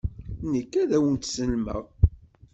[0.51, 1.83] Nekk, ad wen-t-sellmeɣ.